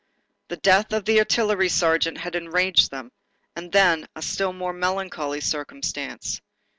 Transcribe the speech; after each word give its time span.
The 0.47 0.57
death 0.57 0.93
of 0.93 1.05
the 1.05 1.19
artillery 1.19 1.69
sergeant 1.69 2.17
had 2.17 2.33
enraged 2.33 2.89
them, 2.89 3.11
and 3.55 3.71
then, 3.71 4.07
a 4.15 4.23
still 4.23 4.51
more 4.51 4.73
melancholy 4.73 5.41
circumstance. 5.41 6.41